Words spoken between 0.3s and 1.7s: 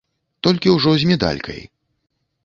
Толькі ўжо з медалькай.